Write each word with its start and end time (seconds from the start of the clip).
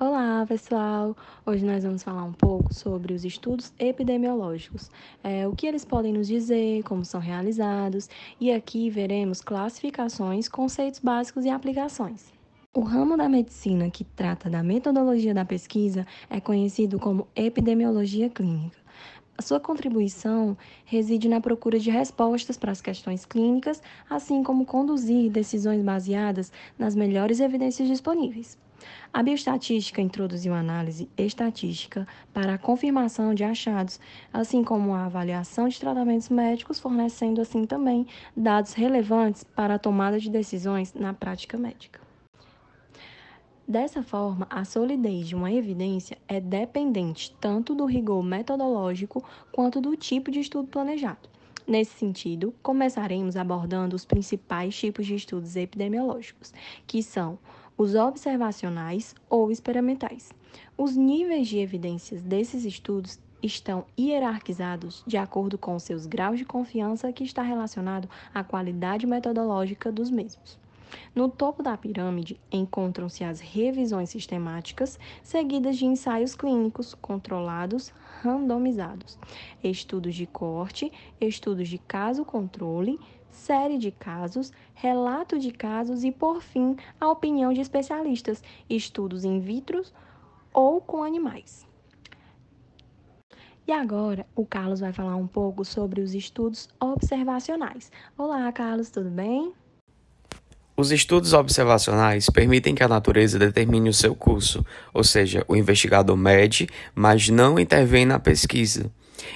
Olá, 0.00 0.44
pessoal! 0.46 1.16
Hoje 1.46 1.64
nós 1.64 1.84
vamos 1.84 2.02
falar 2.02 2.24
um 2.24 2.32
pouco 2.32 2.74
sobre 2.74 3.12
os 3.14 3.24
estudos 3.24 3.72
epidemiológicos, 3.78 4.90
é, 5.22 5.46
o 5.46 5.54
que 5.54 5.66
eles 5.66 5.84
podem 5.84 6.12
nos 6.12 6.26
dizer, 6.26 6.82
como 6.82 7.04
são 7.04 7.20
realizados, 7.20 8.08
e 8.40 8.50
aqui 8.50 8.90
veremos 8.90 9.40
classificações, 9.40 10.48
conceitos 10.48 10.98
básicos 10.98 11.44
e 11.44 11.50
aplicações. 11.50 12.32
O 12.74 12.80
ramo 12.80 13.16
da 13.16 13.28
medicina 13.28 13.90
que 13.90 14.02
trata 14.04 14.48
da 14.50 14.62
metodologia 14.62 15.34
da 15.34 15.44
pesquisa 15.44 16.06
é 16.28 16.40
conhecido 16.40 16.98
como 16.98 17.28
epidemiologia 17.36 18.28
clínica. 18.30 18.78
A 19.38 19.42
sua 19.42 19.60
contribuição 19.60 20.56
reside 20.84 21.28
na 21.28 21.40
procura 21.40 21.78
de 21.78 21.90
respostas 21.90 22.56
para 22.56 22.72
as 22.72 22.80
questões 22.80 23.24
clínicas, 23.26 23.82
assim 24.08 24.42
como 24.42 24.66
conduzir 24.66 25.30
decisões 25.30 25.82
baseadas 25.82 26.50
nas 26.78 26.94
melhores 26.94 27.40
evidências 27.40 27.88
disponíveis. 27.88 28.58
A 29.12 29.22
bioestatística 29.22 30.00
introduziu 30.00 30.54
análise 30.54 31.08
estatística 31.16 32.06
para 32.32 32.54
a 32.54 32.58
confirmação 32.58 33.34
de 33.34 33.44
achados, 33.44 34.00
assim 34.32 34.64
como 34.64 34.94
a 34.94 35.04
avaliação 35.04 35.68
de 35.68 35.78
tratamentos 35.78 36.28
médicos, 36.28 36.80
fornecendo 36.80 37.40
assim 37.40 37.64
também 37.64 38.06
dados 38.36 38.72
relevantes 38.72 39.44
para 39.44 39.74
a 39.74 39.78
tomada 39.78 40.18
de 40.18 40.30
decisões 40.30 40.94
na 40.94 41.12
prática 41.12 41.58
médica. 41.58 42.00
Dessa 43.66 44.02
forma, 44.02 44.46
a 44.50 44.64
solidez 44.64 45.28
de 45.28 45.34
uma 45.34 45.52
evidência 45.52 46.18
é 46.26 46.40
dependente 46.40 47.34
tanto 47.40 47.74
do 47.74 47.86
rigor 47.86 48.22
metodológico 48.22 49.24
quanto 49.52 49.80
do 49.80 49.96
tipo 49.96 50.30
de 50.30 50.40
estudo 50.40 50.68
planejado. 50.68 51.30
Nesse 51.66 51.96
sentido, 51.96 52.52
começaremos 52.60 53.36
abordando 53.36 53.94
os 53.94 54.04
principais 54.04 54.76
tipos 54.76 55.06
de 55.06 55.14
estudos 55.14 55.54
epidemiológicos, 55.54 56.52
que 56.86 57.02
são 57.02 57.38
os 57.76 57.94
observacionais 57.94 59.14
ou 59.28 59.50
experimentais. 59.50 60.30
Os 60.76 60.96
níveis 60.96 61.48
de 61.48 61.58
evidências 61.58 62.20
desses 62.22 62.64
estudos 62.64 63.18
estão 63.42 63.84
hierarquizados 63.98 65.02
de 65.06 65.16
acordo 65.16 65.58
com 65.58 65.78
seus 65.78 66.06
graus 66.06 66.38
de 66.38 66.44
confiança, 66.44 67.12
que 67.12 67.24
está 67.24 67.42
relacionado 67.42 68.08
à 68.32 68.44
qualidade 68.44 69.06
metodológica 69.06 69.90
dos 69.90 70.10
mesmos. 70.10 70.58
No 71.14 71.28
topo 71.28 71.62
da 71.62 71.76
pirâmide 71.76 72.38
encontram-se 72.50 73.24
as 73.24 73.40
revisões 73.40 74.10
sistemáticas, 74.10 74.98
seguidas 75.22 75.78
de 75.78 75.86
ensaios 75.86 76.34
clínicos 76.34 76.94
controlados, 76.94 77.92
randomizados, 78.22 79.18
estudos 79.64 80.14
de 80.14 80.26
corte, 80.26 80.92
estudos 81.20 81.68
de 81.68 81.78
caso-controle, 81.78 83.00
série 83.32 83.78
de 83.78 83.90
casos, 83.90 84.52
relato 84.74 85.38
de 85.38 85.50
casos 85.50 86.04
e, 86.04 86.12
por 86.12 86.40
fim, 86.40 86.76
a 87.00 87.10
opinião 87.10 87.52
de 87.52 87.60
especialistas, 87.60 88.42
estudos 88.70 89.24
in 89.24 89.40
vitro 89.40 89.82
ou 90.52 90.80
com 90.80 91.02
animais. 91.02 91.66
E 93.66 93.72
agora, 93.72 94.26
o 94.34 94.44
Carlos 94.44 94.80
vai 94.80 94.92
falar 94.92 95.16
um 95.16 95.26
pouco 95.26 95.64
sobre 95.64 96.00
os 96.00 96.14
estudos 96.14 96.68
observacionais. 96.80 97.90
Olá, 98.18 98.50
Carlos, 98.52 98.90
tudo 98.90 99.08
bem? 99.08 99.52
Os 100.76 100.90
estudos 100.90 101.32
observacionais 101.32 102.28
permitem 102.28 102.74
que 102.74 102.82
a 102.82 102.88
natureza 102.88 103.38
determine 103.38 103.88
o 103.88 103.94
seu 103.94 104.14
curso, 104.14 104.64
ou 104.92 105.04
seja, 105.04 105.44
o 105.46 105.54
investigador 105.54 106.16
mede, 106.16 106.66
mas 106.94 107.28
não 107.28 107.58
intervém 107.58 108.04
na 108.04 108.18
pesquisa. 108.18 108.90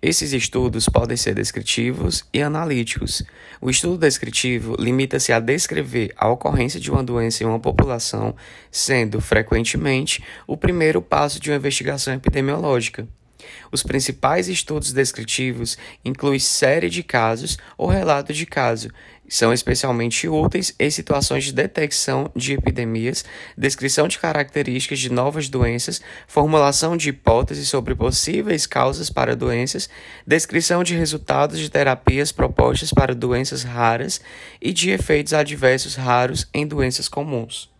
Esses 0.00 0.32
estudos 0.32 0.88
podem 0.88 1.16
ser 1.16 1.34
descritivos 1.34 2.24
e 2.32 2.42
analíticos. 2.42 3.22
O 3.60 3.68
estudo 3.70 3.98
descritivo 3.98 4.76
limita-se 4.78 5.32
a 5.32 5.40
descrever 5.40 6.12
a 6.16 6.28
ocorrência 6.28 6.78
de 6.78 6.90
uma 6.90 7.02
doença 7.02 7.42
em 7.42 7.46
uma 7.46 7.60
população, 7.60 8.34
sendo, 8.70 9.20
frequentemente, 9.20 10.22
o 10.46 10.56
primeiro 10.56 11.02
passo 11.02 11.40
de 11.40 11.50
uma 11.50 11.56
investigação 11.56 12.14
epidemiológica. 12.14 13.08
Os 13.70 13.82
principais 13.82 14.48
estudos 14.48 14.92
descritivos 14.92 15.76
incluem 16.04 16.38
série 16.38 16.88
de 16.88 17.02
casos 17.02 17.58
ou 17.76 17.88
relato 17.88 18.32
de 18.32 18.46
caso. 18.46 18.90
São 19.28 19.52
especialmente 19.52 20.26
úteis 20.26 20.74
em 20.78 20.90
situações 20.90 21.44
de 21.44 21.52
detecção 21.52 22.30
de 22.34 22.54
epidemias, 22.54 23.24
descrição 23.56 24.08
de 24.08 24.18
características 24.18 24.98
de 24.98 25.12
novas 25.12 25.50
doenças, 25.50 26.00
formulação 26.26 26.96
de 26.96 27.10
hipóteses 27.10 27.68
sobre 27.68 27.94
possíveis 27.94 28.66
causas 28.66 29.10
para 29.10 29.36
doenças, 29.36 29.90
descrição 30.26 30.82
de 30.82 30.96
resultados 30.96 31.58
de 31.58 31.70
terapias 31.70 32.32
propostas 32.32 32.90
para 32.90 33.14
doenças 33.14 33.62
raras 33.62 34.18
e 34.62 34.72
de 34.72 34.90
efeitos 34.90 35.34
adversos 35.34 35.94
raros 35.94 36.48
em 36.54 36.66
doenças 36.66 37.06
comuns. 37.06 37.70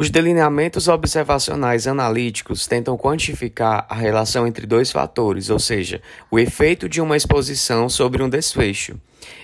Os 0.00 0.10
delineamentos 0.10 0.86
observacionais 0.86 1.88
analíticos 1.88 2.68
tentam 2.68 2.96
quantificar 2.96 3.84
a 3.88 3.96
relação 3.96 4.46
entre 4.46 4.64
dois 4.64 4.92
fatores, 4.92 5.50
ou 5.50 5.58
seja, 5.58 6.00
o 6.30 6.38
efeito 6.38 6.88
de 6.88 7.00
uma 7.00 7.16
exposição 7.16 7.88
sobre 7.88 8.22
um 8.22 8.28
desfecho. 8.28 8.94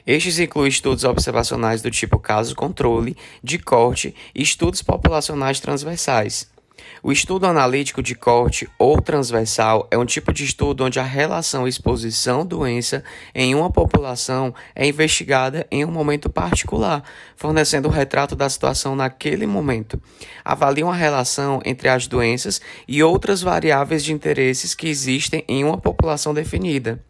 Estes 0.06 0.38
incluem 0.38 0.69
estudos 0.69 1.03
observacionais 1.03 1.82
do 1.82 1.91
tipo 1.91 2.20
caso-controle, 2.20 3.16
de 3.43 3.59
corte 3.59 4.14
e 4.32 4.43
estudos 4.43 4.81
populacionais 4.81 5.59
transversais. 5.59 6.53
O 7.02 7.12
estudo 7.12 7.46
analítico 7.46 8.02
de 8.02 8.14
corte 8.14 8.68
ou 8.78 9.00
transversal 9.00 9.86
é 9.90 9.98
um 9.98 10.04
tipo 10.04 10.32
de 10.32 10.44
estudo 10.44 10.84
onde 10.84 10.98
a 10.98 11.02
relação 11.02 11.68
exposição-doença 11.68 13.04
em 13.34 13.54
uma 13.54 13.70
população 13.70 14.54
é 14.74 14.86
investigada 14.86 15.66
em 15.70 15.84
um 15.84 15.90
momento 15.90 16.30
particular, 16.30 17.02
fornecendo 17.36 17.88
o 17.88 17.90
um 17.90 17.94
retrato 17.94 18.34
da 18.34 18.48
situação 18.48 18.96
naquele 18.96 19.46
momento. 19.46 20.00
Avalia 20.44 20.86
uma 20.86 20.96
relação 20.96 21.60
entre 21.64 21.88
as 21.88 22.06
doenças 22.06 22.60
e 22.88 23.02
outras 23.02 23.42
variáveis 23.42 24.02
de 24.02 24.12
interesses 24.12 24.74
que 24.74 24.88
existem 24.88 25.44
em 25.46 25.62
uma 25.62 25.78
população 25.78 26.32
definida 26.32 27.00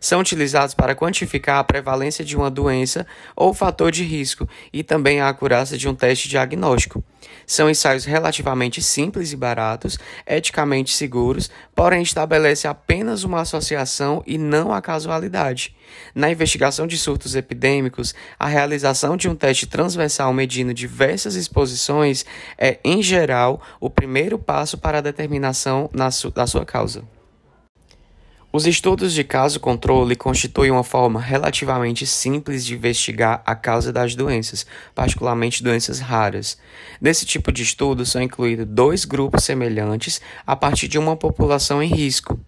são 0.00 0.20
utilizados 0.20 0.74
para 0.74 0.94
quantificar 0.94 1.58
a 1.58 1.64
prevalência 1.64 2.24
de 2.24 2.36
uma 2.36 2.50
doença 2.50 3.06
ou 3.34 3.52
fator 3.52 3.90
de 3.90 4.04
risco 4.04 4.48
e 4.72 4.82
também 4.82 5.20
a 5.20 5.28
acurácia 5.28 5.76
de 5.76 5.88
um 5.88 5.94
teste 5.94 6.28
diagnóstico. 6.28 7.02
São 7.46 7.68
ensaios 7.68 8.04
relativamente 8.04 8.82
simples 8.82 9.32
e 9.32 9.36
baratos, 9.36 9.98
eticamente 10.26 10.92
seguros, 10.92 11.50
porém 11.74 12.02
estabelece 12.02 12.68
apenas 12.68 13.24
uma 13.24 13.40
associação 13.40 14.22
e 14.26 14.36
não 14.36 14.72
a 14.72 14.82
casualidade. 14.82 15.74
Na 16.14 16.30
investigação 16.30 16.86
de 16.86 16.98
surtos 16.98 17.34
epidêmicos, 17.34 18.14
a 18.38 18.46
realização 18.46 19.16
de 19.16 19.28
um 19.28 19.34
teste 19.34 19.66
transversal 19.66 20.32
medindo 20.32 20.74
diversas 20.74 21.34
exposições 21.34 22.24
é, 22.58 22.78
em 22.84 23.02
geral, 23.02 23.62
o 23.80 23.88
primeiro 23.88 24.38
passo 24.38 24.76
para 24.76 24.98
a 24.98 25.02
determinação 25.02 25.88
da 25.92 26.46
sua 26.46 26.64
causa. 26.66 27.17
Os 28.50 28.66
estudos 28.66 29.12
de 29.12 29.22
caso-controle 29.22 30.16
constituem 30.16 30.70
uma 30.70 30.82
forma 30.82 31.20
relativamente 31.20 32.06
simples 32.06 32.64
de 32.64 32.74
investigar 32.74 33.42
a 33.44 33.54
causa 33.54 33.92
das 33.92 34.14
doenças, 34.14 34.64
particularmente 34.94 35.62
doenças 35.62 36.00
raras. 36.00 36.56
Nesse 36.98 37.26
tipo 37.26 37.52
de 37.52 37.62
estudo 37.62 38.06
são 38.06 38.22
incluídos 38.22 38.64
dois 38.66 39.04
grupos 39.04 39.44
semelhantes 39.44 40.18
a 40.46 40.56
partir 40.56 40.88
de 40.88 40.98
uma 40.98 41.14
população 41.14 41.82
em 41.82 41.88
risco. 41.88 42.40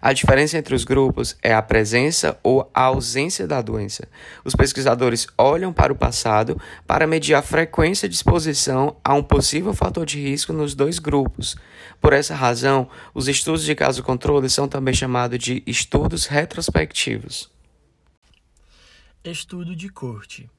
A 0.00 0.12
diferença 0.12 0.58
entre 0.58 0.74
os 0.74 0.84
grupos 0.84 1.36
é 1.42 1.54
a 1.54 1.62
presença 1.62 2.38
ou 2.42 2.70
a 2.74 2.82
ausência 2.82 3.46
da 3.46 3.60
doença. 3.60 4.08
Os 4.44 4.54
pesquisadores 4.54 5.26
olham 5.36 5.72
para 5.72 5.92
o 5.92 5.96
passado 5.96 6.60
para 6.86 7.06
medir 7.06 7.34
a 7.34 7.42
frequência 7.42 8.08
de 8.08 8.14
exposição 8.14 8.96
a 9.02 9.14
um 9.14 9.22
possível 9.22 9.74
fator 9.74 10.06
de 10.06 10.20
risco 10.20 10.52
nos 10.52 10.74
dois 10.74 10.98
grupos. 10.98 11.56
Por 12.00 12.12
essa 12.12 12.34
razão, 12.34 12.88
os 13.12 13.28
estudos 13.28 13.64
de 13.64 13.74
caso 13.74 14.02
controle 14.02 14.48
são 14.48 14.68
também 14.68 14.94
chamados 14.94 15.38
de 15.38 15.62
estudos 15.66 16.26
retrospectivos. 16.26 17.50
Estudo 19.24 19.74
de 19.74 19.88
corte. 19.88 20.50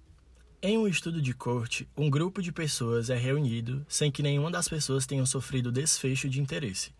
Em 0.61 0.79
um 0.79 0.87
estudo 0.87 1.21
de 1.21 1.31
corte, 1.31 1.87
um 1.95 2.09
grupo 2.09 2.41
de 2.41 2.51
pessoas 2.51 3.11
é 3.11 3.15
reunido 3.15 3.85
sem 3.87 4.11
que 4.11 4.23
nenhuma 4.23 4.49
das 4.49 4.67
pessoas 4.67 5.05
tenha 5.05 5.23
sofrido 5.27 5.71
desfecho 5.71 6.27
de 6.27 6.41
interesse, 6.41 6.91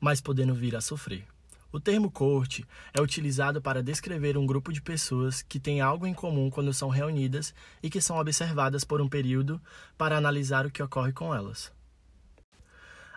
mas 0.00 0.20
podendo 0.20 0.52
vir 0.52 0.74
a 0.74 0.80
sofrer. 0.80 1.24
O 1.72 1.80
termo 1.80 2.10
corte 2.10 2.66
é 2.92 3.00
utilizado 3.00 3.62
para 3.62 3.82
descrever 3.82 4.36
um 4.36 4.44
grupo 4.44 4.70
de 4.70 4.82
pessoas 4.82 5.40
que 5.40 5.58
têm 5.58 5.80
algo 5.80 6.06
em 6.06 6.12
comum 6.12 6.50
quando 6.50 6.74
são 6.74 6.90
reunidas 6.90 7.54
e 7.82 7.88
que 7.88 7.98
são 7.98 8.18
observadas 8.18 8.84
por 8.84 9.00
um 9.00 9.08
período 9.08 9.58
para 9.96 10.18
analisar 10.18 10.66
o 10.66 10.70
que 10.70 10.82
ocorre 10.82 11.12
com 11.12 11.34
elas. 11.34 11.72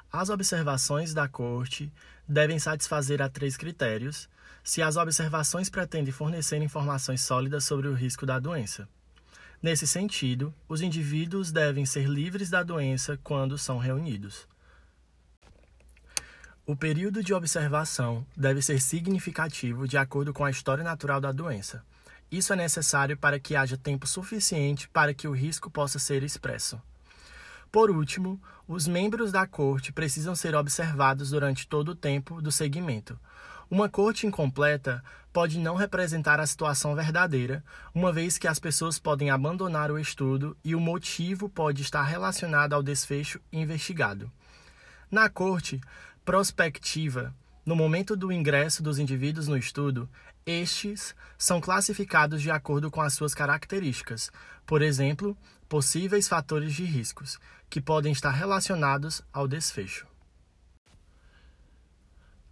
As 0.10 0.30
observações 0.30 1.14
da 1.14 1.28
corte 1.28 1.92
devem 2.26 2.58
satisfazer 2.58 3.22
a 3.22 3.28
três 3.28 3.58
critérios 3.58 4.30
se 4.64 4.82
as 4.82 4.96
observações 4.96 5.70
pretendem 5.70 6.14
fornecer 6.14 6.62
informações 6.62 7.20
sólidas 7.20 7.66
sobre 7.66 7.90
o 7.90 7.94
risco 7.94 8.26
da 8.26 8.40
doença. 8.40 8.88
Nesse 9.62 9.86
sentido, 9.86 10.54
os 10.70 10.82
indivíduos 10.82 11.52
devem 11.52 11.86
ser 11.86 12.08
livres 12.08 12.50
da 12.50 12.64
doença 12.64 13.20
quando 13.22 13.58
são 13.58 13.78
reunidos. 13.78 14.48
O 16.68 16.76
período 16.76 17.24
de 17.24 17.32
observação 17.32 18.26
deve 18.36 18.60
ser 18.60 18.82
significativo 18.82 19.88
de 19.88 20.00
acordo 20.00 20.34
com 20.34 20.44
a 20.44 20.50
história 20.50 20.84
natural 20.84 21.22
da 21.22 21.32
doença. 21.32 21.84
Isso 22.32 22.52
é 22.54 22.56
necessário 22.56 23.16
para 23.16 23.40
que 23.40 23.56
haja 23.56 23.78
tempo 23.78 24.08
suficiente 24.08 24.90
para 24.90 25.14
que 25.14 25.28
o 25.28 25.32
risco 25.32 25.70
possa 25.70 26.00
ser 26.00 26.24
expresso. 26.24 26.82
Por 27.72 27.92
último, 27.92 28.42
os 28.68 28.88
membros 28.88 29.32
da 29.32 29.46
corte 29.46 29.94
precisam 29.94 30.36
ser 30.36 30.56
observados 30.56 31.30
durante 31.30 31.68
todo 31.68 31.90
o 31.90 31.96
tempo 31.96 32.42
do 32.42 32.52
segmento. 32.52 33.20
Uma 33.70 33.88
corte 33.88 34.26
incompleta 34.26 35.04
pode 35.32 35.60
não 35.60 35.76
representar 35.76 36.40
a 36.40 36.48
situação 36.48 36.96
verdadeira, 36.96 37.64
uma 37.94 38.12
vez 38.12 38.40
que 38.40 38.48
as 38.48 38.58
pessoas 38.58 38.98
podem 38.98 39.30
abandonar 39.30 39.92
o 39.92 40.00
estudo 40.00 40.58
e 40.64 40.74
o 40.74 40.80
motivo 40.80 41.48
pode 41.48 41.84
estar 41.84 42.02
relacionado 42.02 42.74
ao 42.74 42.82
desfecho 42.82 43.40
investigado. 43.54 44.32
Na 45.12 45.30
corte 45.30 45.80
prospectiva, 46.26 47.34
no 47.64 47.76
momento 47.76 48.16
do 48.16 48.32
ingresso 48.32 48.82
dos 48.82 48.98
indivíduos 48.98 49.48
no 49.48 49.56
estudo, 49.56 50.10
estes 50.44 51.16
são 51.38 51.62
classificados 51.62 52.42
de 52.42 52.50
acordo 52.50 52.90
com 52.90 53.00
as 53.00 53.14
suas 53.14 53.36
características, 53.36 54.32
por 54.66 54.82
exemplo, 54.82 55.38
possíveis 55.70 56.28
fatores 56.28 56.74
de 56.74 56.84
riscos, 56.84 57.40
que 57.70 57.80
podem 57.80 58.12
estar 58.12 58.32
relacionados 58.32 59.22
ao 59.32 59.48
desfecho. 59.48 60.08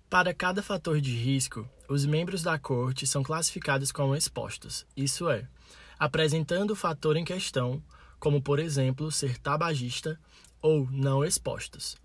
Para 0.07 0.33
cada 0.33 0.61
fator 0.61 1.01
de 1.01 1.15
risco, 1.15 1.67
os 1.89 2.05
membros 2.05 2.43
da 2.43 2.59
corte 2.59 3.07
são 3.07 3.23
classificados 3.23 3.91
como 3.91 4.15
expostos, 4.15 4.85
isso 4.95 5.27
é, 5.29 5.47
apresentando 5.97 6.71
o 6.71 6.75
fator 6.75 7.17
em 7.17 7.25
questão, 7.25 7.81
como 8.19 8.39
por 8.39 8.59
exemplo 8.59 9.11
ser 9.11 9.39
tabagista, 9.39 10.19
ou 10.61 10.87
não 10.91 11.25
expostos. 11.25 12.02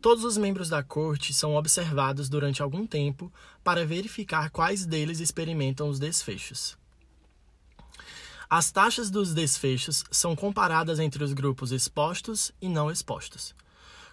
Todos 0.00 0.22
os 0.22 0.36
membros 0.36 0.68
da 0.68 0.80
corte 0.80 1.34
são 1.34 1.56
observados 1.56 2.28
durante 2.28 2.62
algum 2.62 2.86
tempo 2.86 3.32
para 3.64 3.84
verificar 3.84 4.48
quais 4.50 4.86
deles 4.86 5.18
experimentam 5.18 5.88
os 5.88 5.98
desfechos. 5.98 6.78
As 8.48 8.70
taxas 8.70 9.10
dos 9.10 9.34
desfechos 9.34 10.04
são 10.10 10.36
comparadas 10.36 11.00
entre 11.00 11.22
os 11.24 11.32
grupos 11.32 11.72
expostos 11.72 12.52
e 12.62 12.68
não 12.68 12.90
expostos. 12.90 13.54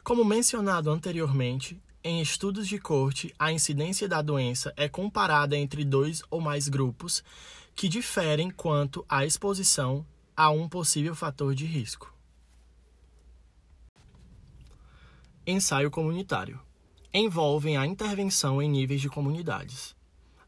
Como 0.04 0.26
mencionado 0.26 0.90
anteriormente, 0.90 1.80
em 2.04 2.20
estudos 2.20 2.68
de 2.68 2.80
corte, 2.80 3.34
a 3.38 3.52
incidência 3.52 4.08
da 4.08 4.22
doença 4.22 4.74
é 4.76 4.90
comparada 4.90 5.56
entre 5.56 5.86
dois 5.86 6.24
ou 6.32 6.42
mais 6.42 6.68
grupos 6.68 7.24
que 7.76 7.88
diferem 7.88 8.50
quanto 8.50 9.06
à 9.08 9.24
exposição 9.24 10.06
a 10.36 10.50
um 10.50 10.68
possível 10.68 11.14
fator 11.14 11.54
de 11.54 11.66
risco. 11.66 12.15
Ensaio 15.48 15.92
comunitário. 15.92 16.60
Envolvem 17.14 17.78
a 17.78 17.86
intervenção 17.86 18.60
em 18.60 18.68
níveis 18.68 19.00
de 19.00 19.08
comunidades. 19.08 19.96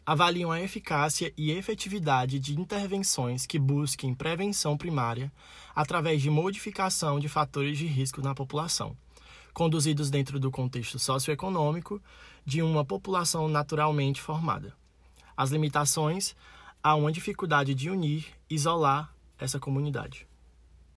Avaliam 0.04 0.52
a 0.52 0.60
eficácia 0.60 1.32
e 1.38 1.52
efetividade 1.52 2.40
de 2.40 2.60
intervenções 2.60 3.46
que 3.46 3.60
busquem 3.60 4.16
prevenção 4.16 4.76
primária 4.76 5.32
através 5.76 6.20
de 6.20 6.32
modificação 6.32 7.20
de 7.20 7.30
fatores 7.30 7.78
de 7.78 7.86
risco 7.86 8.24
na 8.24 8.34
população, 8.34 8.98
conduzidos 9.54 10.10
dentro 10.10 10.40
do 10.40 10.50
contexto 10.50 10.98
socioeconômico 10.98 12.02
de 12.44 12.64
uma 12.64 12.84
população 12.84 13.48
naturalmente 13.48 14.20
formada. 14.20 14.74
As 15.38 15.52
limitações 15.52 16.36
há 16.82 16.96
uma 16.96 17.12
dificuldade 17.12 17.76
de 17.76 17.92
unir, 17.92 18.26
isolar 18.50 19.14
essa 19.38 19.60
comunidade. 19.60 20.27